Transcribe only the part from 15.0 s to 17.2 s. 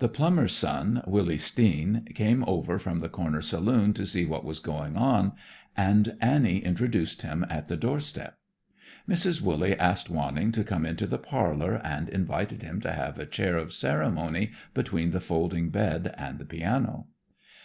the folding bed and the piano.